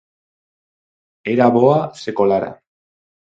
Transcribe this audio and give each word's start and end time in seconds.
Era 1.33 1.47
boa 1.57 1.77
se 2.01 2.11
colara. 2.21 2.51